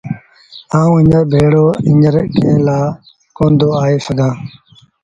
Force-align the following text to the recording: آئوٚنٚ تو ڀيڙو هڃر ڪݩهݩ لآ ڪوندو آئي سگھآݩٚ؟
آئوٚنٚ 0.79 1.07
تو 1.11 1.19
ڀيڙو 1.31 1.65
هڃر 1.87 2.15
ڪݩهݩ 2.35 2.63
لآ 2.67 2.79
ڪوندو 3.37 3.69
آئي 3.83 3.95
سگھآݩٚ؟ 4.05 4.37